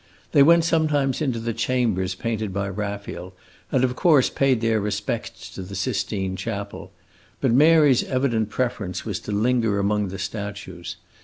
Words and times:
They 0.31 0.41
went 0.41 0.63
sometimes 0.63 1.21
into 1.21 1.37
the 1.37 1.53
chambers 1.53 2.15
painted 2.15 2.51
by 2.51 2.69
Raphael, 2.69 3.35
and 3.71 3.83
of 3.83 3.95
course 3.95 4.31
paid 4.31 4.59
their 4.59 4.81
respects 4.81 5.47
to 5.51 5.61
the 5.61 5.75
Sistine 5.75 6.35
Chapel; 6.35 6.91
but 7.39 7.51
Mary's 7.51 8.01
evident 8.05 8.49
preference 8.49 9.05
was 9.05 9.19
to 9.19 9.31
linger 9.31 9.77
among 9.77 10.07
the 10.07 10.17
statues. 10.17 10.95